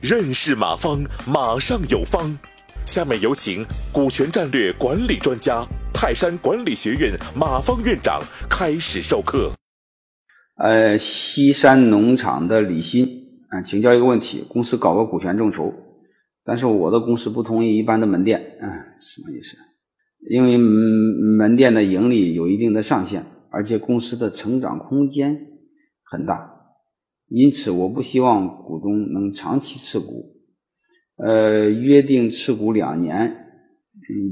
[0.00, 2.38] 认识马方，马上有方。
[2.84, 8.20] 下面有请股权战略管理专家、泰山管理学院马方院长
[8.50, 9.52] 开始授课。
[10.56, 13.06] 呃，西山农场的李鑫
[13.50, 15.72] 啊，请教一个问题：公司搞个股权众筹，
[16.44, 18.66] 但是我的公司不同于一般的门店，啊，
[19.00, 19.56] 什么意思？
[20.28, 25.51] 因为门店的盈利有一定的上限，而且公司的成长空间
[26.12, 26.46] 很大，
[27.28, 30.36] 因此我不希望股东能长期持股。
[31.16, 33.34] 呃，约定持股两年，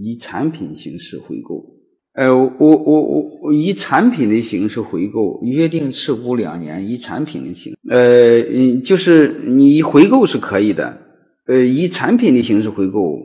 [0.00, 1.76] 以产品形式回购。
[2.14, 3.02] 呃，我我
[3.42, 11.02] 我以产品的形式回购，约定持股两年，以产品的形，呃，就是你回购是可以的。
[11.46, 13.18] 呃，以产品的形式回购，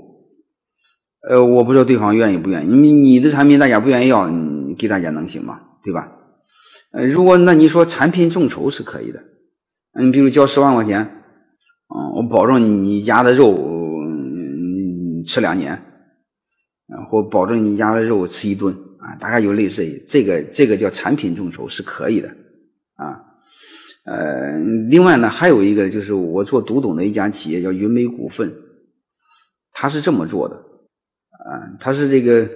[1.29, 2.69] 呃，我不知道对方愿意不愿意。
[2.69, 5.61] 你你的产品大家不愿意要，你给大家能行吗？
[5.83, 6.11] 对吧？
[6.91, 9.23] 呃，如果那你说产品众筹是可以的，
[10.01, 11.17] 你比如交十万块钱。
[11.93, 13.53] 嗯，我保证你家的肉
[15.25, 15.77] 吃两年，
[17.09, 22.29] 或保证你家的肉吃一顿啊，大概就类似于这个，这个叫产品众筹是可以的
[22.95, 23.19] 啊。
[24.05, 24.57] 呃，
[24.89, 28.49] 另外呢，还有一个就是我做独董的一家企业叫云美股份，
[29.73, 32.49] 他是这么做的啊，他是这个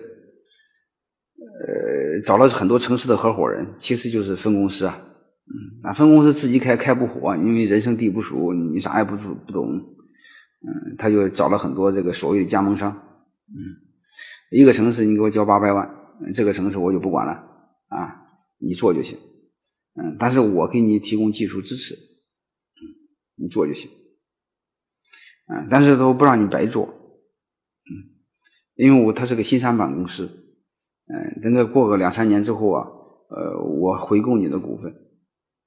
[2.23, 5.01] 找了很多城市的合伙人，其实就是分公司啊。
[5.47, 9.77] 嗯，那分公司自己开开不火，因为人生地不熟，你啥也不不不懂。
[10.67, 12.91] 嗯，他就找了很多这个所谓的加盟商。
[13.47, 13.55] 嗯，
[14.49, 15.87] 一个城市你给我交八百万，
[16.33, 17.33] 这个城市我就不管了
[17.89, 18.25] 啊，
[18.57, 19.17] 你做就行。
[19.93, 21.93] 嗯，但是我给你提供技术支持。
[21.93, 22.81] 嗯，
[23.35, 23.89] 你做就行。
[25.47, 26.85] 嗯，但是都不让你白做。
[26.87, 27.93] 嗯，
[28.75, 30.41] 因为我他是个新三板公司。
[31.07, 32.87] 嗯，等个过个两三年之后啊，
[33.29, 34.93] 呃，我回购你的股份。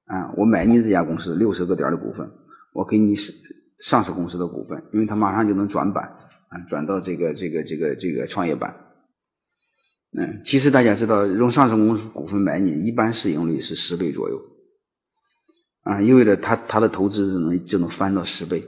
[0.07, 2.27] 啊，我买你这家公司六十个点的股份，
[2.73, 3.35] 我给你上
[3.81, 6.05] 上市公司的股份，因为它马上就能转板
[6.49, 8.75] 啊，转到这个这个这个这个创业板。
[10.19, 14.41] 嗯，其实大家知道，用上市公司股份买你，一般市盈率是十倍左右
[15.83, 18.61] 啊，意味着它它的投资就能就能翻到十倍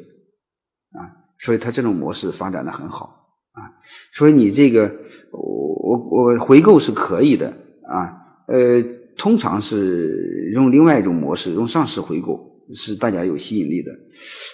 [0.93, 1.09] 啊，
[1.39, 3.20] 所以它这种模式发展的很好
[3.53, 3.75] 啊，
[4.15, 4.91] 所以你这个
[5.33, 7.49] 我我我回购是可以的
[7.89, 8.13] 啊，
[8.47, 8.99] 呃。
[9.19, 12.41] 通常是用另外一种模式，用上市回购
[12.73, 13.91] 是大家有吸引力的。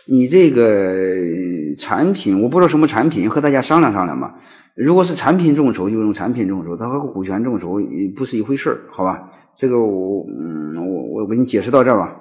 [0.09, 1.05] 你这个
[1.79, 4.35] 产品，我不知道什么产品，和大家商量商量吧。
[4.75, 7.79] 如果是产品众筹，就用产品众筹，它和股权众筹
[8.17, 9.31] 不是一回事儿，好吧？
[9.57, 12.21] 这个我嗯，我我给你解释到这儿吧。